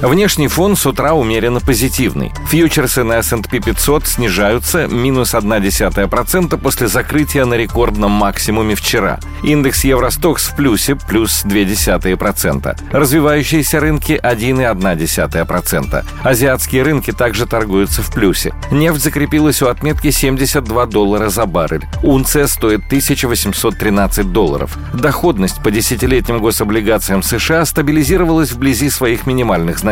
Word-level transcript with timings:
Внешний 0.00 0.46
фон 0.46 0.76
с 0.76 0.86
утра 0.86 1.12
умеренно 1.14 1.58
позитивный. 1.58 2.32
Фьючерсы 2.48 3.02
на 3.02 3.14
S&P 3.14 3.58
500 3.58 4.06
снижаются 4.06 4.86
минус 4.86 5.34
0,1% 5.34 6.56
после 6.56 6.86
закрытия 6.86 7.44
на 7.44 7.54
рекордном 7.54 8.12
максимуме 8.12 8.76
вчера. 8.76 9.18
Индекс 9.42 9.82
Евростокс 9.82 10.50
в 10.50 10.56
плюсе 10.56 10.94
плюс 10.94 11.44
0,2%. 11.44 12.78
Развивающиеся 12.92 13.80
рынки 13.80 14.12
1,1%. 14.22 16.04
Азиатские 16.22 16.84
рынки 16.84 17.10
также 17.10 17.46
торгуются 17.46 18.02
в 18.02 18.14
плюсе. 18.14 18.54
Нефть 18.70 19.02
закрепилась 19.02 19.62
у 19.62 19.66
отметки 19.66 20.12
72 20.12 20.86
доллара 20.86 21.28
за 21.28 21.44
баррель. 21.44 21.86
Унция 22.04 22.46
стоит 22.46 22.86
1813 22.86 24.30
долларов. 24.30 24.78
Доходность 24.94 25.60
по 25.60 25.72
десятилетним 25.72 26.38
гособлигациям 26.38 27.24
США 27.24 27.64
стабилизировалась 27.64 28.52
вблизи 28.52 28.90
своих 28.90 29.26
минимальных 29.26 29.78
значений 29.78 29.87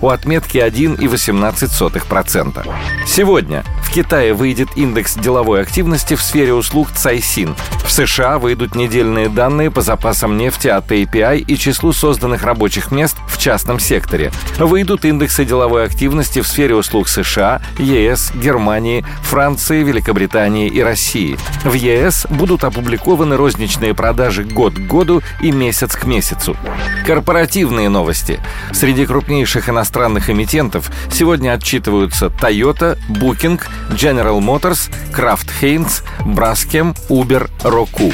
у 0.00 0.08
отметки 0.08 0.58
1,18%. 0.58 2.68
Сегодня 3.06 3.64
в 3.82 3.92
Китае 3.92 4.34
выйдет 4.34 4.68
индекс 4.76 5.14
деловой 5.14 5.62
активности 5.62 6.14
в 6.14 6.22
сфере 6.22 6.54
услуг 6.54 6.90
Цайсин. 6.94 7.56
В 7.84 7.90
США 7.90 8.38
выйдут 8.38 8.76
недельные 8.76 9.28
данные 9.28 9.72
по 9.72 9.82
запасам 9.82 10.36
нефти 10.36 10.68
от 10.68 10.92
API 10.92 11.38
и 11.38 11.56
числу 11.56 11.92
созданных 11.92 12.44
рабочих 12.44 12.92
мест 12.92 13.16
в 13.26 13.36
частном 13.38 13.80
секторе. 13.80 14.30
Выйдут 14.58 15.04
индексы 15.04 15.44
деловой 15.44 15.86
активности 15.86 16.40
в 16.40 16.46
сфере 16.46 16.76
услуг 16.76 17.08
США, 17.08 17.60
ЕС, 17.78 18.30
Германии, 18.34 19.04
Франции, 19.22 19.82
Великобритании 19.82 20.68
и 20.68 20.80
России. 20.80 21.36
В 21.64 21.74
ЕС 21.74 22.28
будут 22.30 22.62
опубликованы 22.62 23.36
розничные 23.36 23.94
продажи 23.94 24.44
год 24.44 24.74
к 24.74 24.78
году 24.78 25.22
и 25.40 25.50
месяц 25.50 25.96
к 25.96 26.04
месяцу. 26.04 26.56
Корпоративные 27.06 27.88
новости. 27.88 28.38
Среди 28.72 29.06
крупнейших 29.30 29.68
иностранных 29.68 30.28
эмитентов 30.28 30.90
сегодня 31.08 31.52
отчитываются 31.52 32.32
Toyota, 32.42 32.98
Booking, 33.08 33.60
General 33.90 34.40
Motors, 34.40 34.90
Kraft 35.12 35.48
Heinz, 35.62 36.02
Braskem, 36.24 36.96
Uber, 37.08 37.48
Roku. 37.62 38.12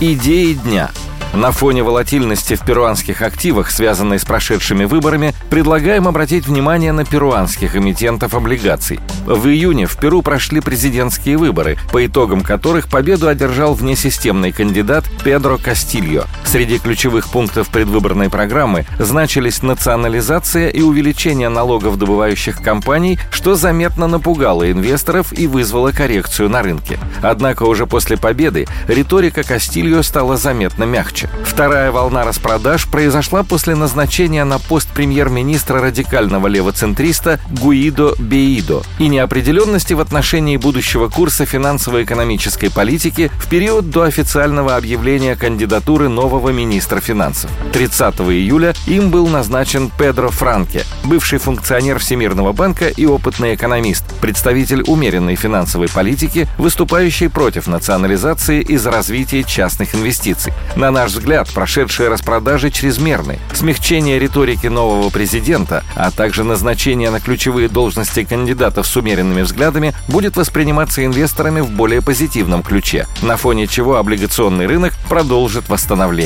Идеи 0.00 0.54
дня– 0.54 0.90
на 1.32 1.52
фоне 1.52 1.84
волатильности 1.84 2.54
в 2.54 2.64
перуанских 2.64 3.22
активах, 3.22 3.70
связанной 3.70 4.18
с 4.18 4.24
прошедшими 4.24 4.84
выборами, 4.84 5.32
предлагаем 5.48 6.08
обратить 6.08 6.46
внимание 6.46 6.90
на 6.92 7.04
перуанских 7.04 7.76
эмитентов 7.76 8.34
облигаций. 8.34 8.98
В 9.26 9.46
июне 9.46 9.86
в 9.86 9.96
Перу 9.96 10.22
прошли 10.22 10.60
президентские 10.60 11.36
выборы, 11.36 11.78
по 11.92 12.04
итогам 12.04 12.40
которых 12.40 12.88
победу 12.88 13.28
одержал 13.28 13.74
внесистемный 13.74 14.50
кандидат 14.50 15.04
Педро 15.24 15.56
Кастильо. 15.56 16.26
Среди 16.44 16.78
ключевых 16.78 17.28
пунктов 17.28 17.68
предвыборной 17.68 18.28
программы 18.28 18.84
значились 18.98 19.62
национализация 19.62 20.68
и 20.68 20.82
увеличение 20.82 21.48
налогов 21.48 21.96
добывающих 21.96 22.60
компаний, 22.60 23.20
что 23.30 23.54
заметно 23.54 24.08
напугало 24.08 24.70
инвесторов 24.70 25.32
и 25.32 25.46
вызвало 25.46 25.92
коррекцию 25.92 26.48
на 26.48 26.62
рынке. 26.62 26.98
Однако 27.22 27.64
уже 27.64 27.86
после 27.86 28.16
победы 28.16 28.66
риторика 28.88 29.44
Кастильо 29.44 30.02
стала 30.02 30.36
заметно 30.36 30.84
мягче. 30.84 31.28
Вторая 31.44 31.92
волна 31.92 32.24
распродаж 32.24 32.86
произошла 32.88 33.44
после 33.44 33.76
назначения 33.76 34.44
на 34.44 34.58
пост 34.58 34.88
премьер-министра 34.88 35.80
радикального 35.80 36.48
левоцентриста 36.48 37.38
Гуидо 37.50 38.14
Беидо 38.18 38.82
и 38.98 39.08
неопределенности 39.08 39.92
в 39.92 40.00
отношении 40.00 40.56
будущего 40.56 41.08
курса 41.08 41.46
финансово-экономической 41.46 42.70
политики 42.70 43.30
в 43.38 43.48
период 43.48 43.90
до 43.90 44.02
официального 44.02 44.76
объявления 44.76 45.36
кандидатуры 45.36 46.08
нового 46.08 46.29
министра 46.38 47.00
финансов. 47.00 47.50
30 47.72 48.20
июля 48.20 48.74
им 48.86 49.10
был 49.10 49.26
назначен 49.26 49.90
Педро 49.98 50.30
Франке, 50.30 50.84
бывший 51.04 51.38
функционер 51.38 51.98
Всемирного 51.98 52.52
банка 52.52 52.88
и 52.88 53.04
опытный 53.04 53.54
экономист, 53.54 54.04
представитель 54.20 54.82
умеренной 54.86 55.34
финансовой 55.34 55.88
политики, 55.88 56.46
выступающий 56.56 57.28
против 57.28 57.66
национализации 57.66 58.60
из-за 58.60 58.90
развития 58.90 59.42
частных 59.42 59.94
инвестиций. 59.94 60.52
На 60.76 60.90
наш 60.90 61.12
взгляд, 61.12 61.48
прошедшие 61.52 62.08
распродажи 62.08 62.70
чрезмерны. 62.70 63.38
Смягчение 63.52 64.18
риторики 64.18 64.68
нового 64.68 65.10
президента, 65.10 65.82
а 65.96 66.10
также 66.10 66.44
назначение 66.44 67.10
на 67.10 67.20
ключевые 67.20 67.68
должности 67.68 68.22
кандидатов 68.24 68.86
с 68.86 68.96
умеренными 68.96 69.42
взглядами 69.42 69.94
будет 70.06 70.36
восприниматься 70.36 71.04
инвесторами 71.04 71.60
в 71.60 71.70
более 71.70 72.02
позитивном 72.02 72.62
ключе, 72.62 73.06
на 73.22 73.36
фоне 73.36 73.66
чего 73.66 73.96
облигационный 73.96 74.66
рынок 74.66 74.92
продолжит 75.08 75.68
восстановление. 75.68 76.19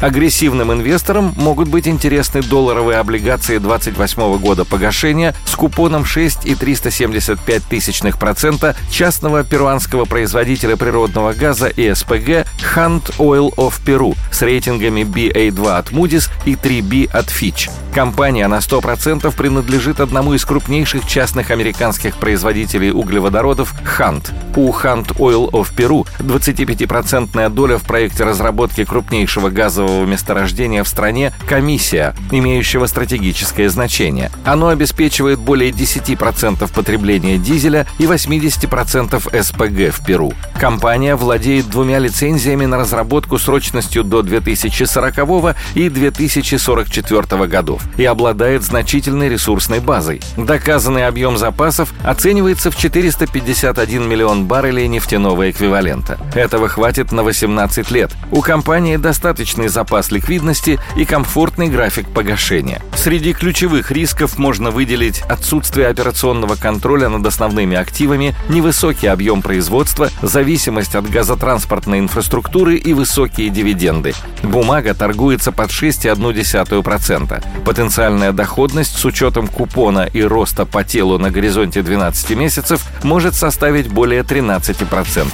Агрессивным 0.00 0.72
инвесторам 0.72 1.34
могут 1.36 1.68
быть 1.68 1.86
интересны 1.88 2.42
долларовые 2.42 2.98
облигации 2.98 3.58
28 3.58 4.38
года 4.38 4.64
погашения 4.64 5.34
с 5.46 5.54
купоном 5.54 6.04
6,375 6.04 8.18
процента 8.18 8.76
частного 8.90 9.44
перуанского 9.44 10.04
производителя 10.04 10.76
природного 10.76 11.32
газа 11.32 11.68
и 11.68 11.94
СПГ 11.94 12.46
Hunt 12.74 13.16
Oil 13.18 13.54
of 13.56 13.74
Peru 13.84 14.16
с 14.30 14.42
рейтингами 14.42 15.02
BA2 15.02 15.76
от 15.76 15.92
Moody's 15.92 16.30
и 16.44 16.54
3B 16.54 17.10
от 17.10 17.26
Fitch. 17.26 17.70
Компания 17.94 18.48
на 18.48 18.58
100% 18.58 19.34
принадлежит 19.34 20.00
одному 20.00 20.34
из 20.34 20.44
крупнейших 20.44 21.06
частных 21.06 21.50
американских 21.50 22.18
производителей 22.18 22.90
углеводородов 22.90 23.74
Hunt. 23.98 24.30
У 24.54 24.70
Hunt 24.70 25.16
Oil 25.16 25.50
of 25.50 25.74
Peru 25.74 26.06
25% 26.18 27.48
доля 27.48 27.78
в 27.78 27.84
проекте 27.84 28.24
разработки 28.24 28.84
крупнейшего 29.26 29.50
газового 29.50 30.04
месторождения 30.04 30.84
в 30.84 30.88
стране 30.88 31.32
«Комиссия», 31.48 32.14
имеющего 32.30 32.86
стратегическое 32.86 33.68
значение. 33.68 34.30
Оно 34.44 34.68
обеспечивает 34.68 35.40
более 35.40 35.72
10% 35.72 36.72
потребления 36.72 37.36
дизеля 37.36 37.86
и 37.98 38.04
80% 38.04 39.42
СПГ 39.42 39.94
в 39.94 40.06
Перу. 40.06 40.32
Компания 40.60 41.16
владеет 41.16 41.68
двумя 41.68 41.98
лицензиями 41.98 42.66
на 42.66 42.78
разработку 42.78 43.38
срочностью 43.38 44.04
до 44.04 44.22
2040 44.22 45.56
и 45.74 45.88
2044 45.88 47.46
годов 47.46 47.82
и 47.96 48.04
обладает 48.04 48.62
значительной 48.62 49.28
ресурсной 49.28 49.80
базой. 49.80 50.20
Доказанный 50.36 51.08
объем 51.08 51.36
запасов 51.36 51.92
оценивается 52.04 52.70
в 52.70 52.76
451 52.76 54.08
миллион 54.08 54.46
баррелей 54.46 54.86
нефтяного 54.86 55.50
эквивалента. 55.50 56.16
Этого 56.34 56.68
хватит 56.68 57.10
на 57.10 57.24
18 57.24 57.90
лет. 57.90 58.12
У 58.30 58.40
компании 58.40 58.96
достаточный 59.16 59.68
запас 59.68 60.10
ликвидности 60.10 60.78
и 60.94 61.06
комфортный 61.06 61.68
график 61.68 62.06
погашения. 62.06 62.82
Среди 62.94 63.32
ключевых 63.32 63.90
рисков 63.90 64.36
можно 64.36 64.70
выделить 64.70 65.22
отсутствие 65.22 65.88
операционного 65.88 66.54
контроля 66.54 67.08
над 67.08 67.24
основными 67.24 67.78
активами, 67.78 68.34
невысокий 68.50 69.06
объем 69.06 69.40
производства, 69.40 70.10
зависимость 70.20 70.94
от 70.94 71.08
газотранспортной 71.08 72.00
инфраструктуры 72.00 72.76
и 72.76 72.92
высокие 72.92 73.48
дивиденды. 73.48 74.12
Бумага 74.42 74.92
торгуется 74.92 75.50
под 75.50 75.70
6,1%. 75.70 77.64
Потенциальная 77.64 78.32
доходность 78.32 78.98
с 78.98 79.04
учетом 79.06 79.48
купона 79.48 80.06
и 80.12 80.20
роста 80.20 80.66
по 80.66 80.84
телу 80.84 81.18
на 81.18 81.30
горизонте 81.30 81.80
12 81.80 82.36
месяцев 82.36 82.82
может 83.02 83.34
составить 83.34 83.88
более 83.88 84.20
13%. 84.20 85.26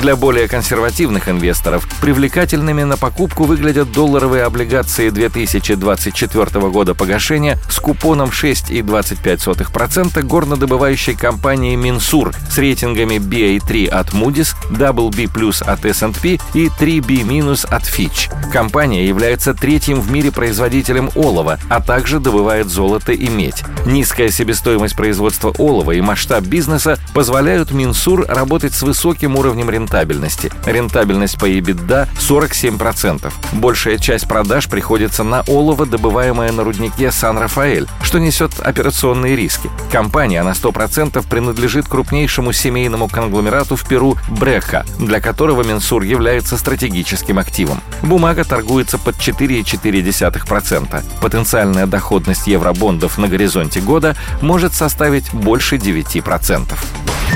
Для 0.00 0.16
более 0.16 0.48
консервативных 0.48 1.28
инвесторов 1.28 1.86
привлекательными 2.00 2.82
на 2.82 2.96
покупку 2.96 3.44
выглядят 3.44 3.92
долларовые 3.92 4.44
облигации 4.44 5.10
2024 5.10 6.68
года 6.70 6.94
погашения 6.94 7.58
с 7.68 7.78
купоном 7.78 8.30
6,25% 8.30 10.22
горнодобывающей 10.22 11.14
компании 11.14 11.76
Минсур 11.76 12.32
с 12.50 12.56
рейтингами 12.56 13.16
BA3 13.16 13.88
от 13.88 14.08
Moody's, 14.10 14.54
WB+, 14.70 15.62
от 15.62 15.84
S&P 15.84 16.38
и 16.54 16.68
3B- 16.68 17.22
от 17.70 17.82
Fitch. 17.82 18.50
Компания 18.50 19.06
является 19.06 19.52
третьим 19.54 20.00
в 20.00 20.10
мире 20.10 20.32
производителем 20.32 21.10
олова, 21.14 21.58
а 21.68 21.80
также 21.80 22.18
добывает 22.18 22.68
золото 22.68 23.12
и 23.12 23.28
медь. 23.28 23.62
Низкая 23.84 24.30
себестоимость 24.30 24.96
производства 24.96 25.52
олова 25.58 25.92
и 25.92 26.00
масштаб 26.00 26.44
бизнеса 26.44 26.98
позволяют 27.14 27.72
Минсур 27.72 28.24
работать 28.26 28.74
с 28.74 28.82
высоким 28.82 29.36
уровнем 29.36 29.70
рентабельности. 29.82 30.50
Рентабельность 30.64 31.38
по 31.38 31.46
EBITDA 31.46 32.08
47%. 32.16 33.32
Большая 33.52 33.98
часть 33.98 34.28
продаж 34.28 34.68
приходится 34.68 35.24
на 35.24 35.42
олово, 35.42 35.86
добываемое 35.86 36.52
на 36.52 36.62
руднике 36.62 37.10
Сан-Рафаэль, 37.10 37.88
что 38.02 38.18
несет 38.18 38.60
операционные 38.60 39.34
риски. 39.34 39.70
Компания 39.90 40.42
на 40.42 40.50
100% 40.50 41.26
принадлежит 41.28 41.88
крупнейшему 41.88 42.52
семейному 42.52 43.08
конгломерату 43.08 43.74
в 43.76 43.86
Перу 43.86 44.16
Бреха, 44.28 44.84
для 44.98 45.20
которого 45.20 45.62
Минсур 45.64 46.02
является 46.02 46.56
стратегическим 46.56 47.38
активом. 47.38 47.80
Бумага 48.02 48.44
торгуется 48.44 48.98
под 48.98 49.16
4,4%. 49.16 51.02
Потенциальная 51.20 51.86
доходность 51.86 52.46
евробондов 52.46 53.18
на 53.18 53.26
горизонте 53.28 53.80
года 53.80 54.16
может 54.40 54.74
составить 54.74 55.32
больше 55.34 55.76
9%. 55.76 56.72